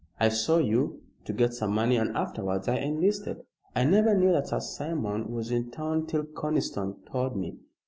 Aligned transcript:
I 0.19 0.29
saw 0.29 0.57
you, 0.57 1.03
to 1.25 1.31
get 1.31 1.53
some 1.53 1.75
money, 1.75 1.95
and 1.95 2.17
afterwards 2.17 2.67
I 2.67 2.77
enlisted. 2.77 3.43
I 3.75 3.83
never 3.83 4.17
knew 4.17 4.31
that 4.31 4.47
Sir 4.47 4.59
Simon 4.59 5.31
was 5.31 5.51
in 5.51 5.69
town 5.69 6.07
till 6.07 6.23
Conniston 6.23 6.95
told 7.05 7.35
me. 7.37 7.59